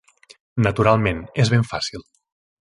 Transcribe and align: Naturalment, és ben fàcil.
Naturalment, 0.67 1.21
és 1.45 1.53
ben 1.55 1.67
fàcil. 1.75 2.09